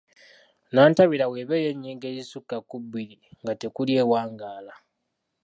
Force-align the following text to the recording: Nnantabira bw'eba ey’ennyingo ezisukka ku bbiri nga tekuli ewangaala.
Nnantabira 0.69 1.25
bw'eba 1.27 1.53
ey’ennyingo 1.59 2.05
ezisukka 2.11 2.57
ku 2.69 2.75
bbiri 2.83 3.15
nga 3.41 3.53
tekuli 3.61 3.91
ewangaala. 4.01 4.73